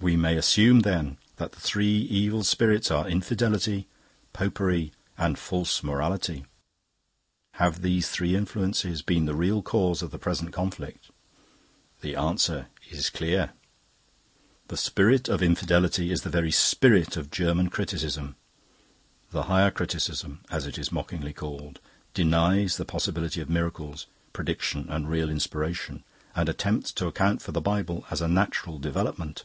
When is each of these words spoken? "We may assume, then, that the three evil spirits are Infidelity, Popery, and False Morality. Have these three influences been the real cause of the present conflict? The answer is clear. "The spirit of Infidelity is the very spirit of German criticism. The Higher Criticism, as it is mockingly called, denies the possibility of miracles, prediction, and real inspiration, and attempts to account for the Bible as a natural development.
"We 0.00 0.16
may 0.16 0.36
assume, 0.36 0.80
then, 0.80 1.16
that 1.36 1.52
the 1.52 1.60
three 1.60 1.96
evil 1.96 2.42
spirits 2.44 2.90
are 2.90 3.08
Infidelity, 3.08 3.88
Popery, 4.34 4.92
and 5.16 5.38
False 5.38 5.82
Morality. 5.82 6.44
Have 7.52 7.80
these 7.80 8.10
three 8.10 8.36
influences 8.36 9.00
been 9.00 9.24
the 9.24 9.34
real 9.34 9.62
cause 9.62 10.02
of 10.02 10.10
the 10.10 10.18
present 10.18 10.52
conflict? 10.52 11.08
The 12.02 12.16
answer 12.16 12.66
is 12.90 13.08
clear. 13.08 13.54
"The 14.68 14.76
spirit 14.76 15.30
of 15.30 15.42
Infidelity 15.42 16.10
is 16.12 16.20
the 16.20 16.28
very 16.28 16.52
spirit 16.52 17.16
of 17.16 17.30
German 17.30 17.70
criticism. 17.70 18.36
The 19.30 19.44
Higher 19.44 19.70
Criticism, 19.70 20.40
as 20.50 20.66
it 20.66 20.76
is 20.76 20.92
mockingly 20.92 21.32
called, 21.32 21.80
denies 22.12 22.76
the 22.76 22.84
possibility 22.84 23.40
of 23.40 23.48
miracles, 23.48 24.06
prediction, 24.34 24.86
and 24.90 25.08
real 25.08 25.30
inspiration, 25.30 26.04
and 26.36 26.46
attempts 26.50 26.92
to 26.92 27.06
account 27.06 27.40
for 27.40 27.52
the 27.52 27.62
Bible 27.62 28.04
as 28.10 28.20
a 28.20 28.28
natural 28.28 28.78
development. 28.78 29.44